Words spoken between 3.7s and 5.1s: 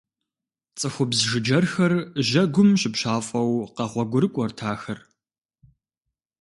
къэгъуэгурыкӀуэрт ахэр.